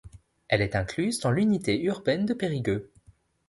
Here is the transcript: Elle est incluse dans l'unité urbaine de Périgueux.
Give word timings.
Elle 0.47 0.63
est 0.63 0.75
incluse 0.75 1.19
dans 1.19 1.29
l'unité 1.29 1.79
urbaine 1.79 2.25
de 2.25 2.33
Périgueux. 2.33 2.89